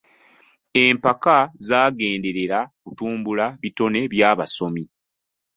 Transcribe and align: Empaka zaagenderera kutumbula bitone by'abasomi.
Empaka 0.85 1.35
zaagenderera 1.67 2.59
kutumbula 2.83 3.45
bitone 3.61 3.99
by'abasomi. 4.13 4.83